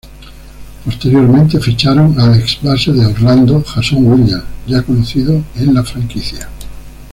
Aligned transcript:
Posteriormente 0.83 1.59
ficharon 1.59 2.19
al 2.19 2.39
ex-base 2.39 2.91
de 2.91 3.05
Orlando, 3.05 3.63
Jason 3.63 4.03
Williams 4.03 4.43
ya 4.65 4.81
conocido 4.81 5.43
en 5.53 5.75
la 5.75 5.83
franquicia. 5.83 6.49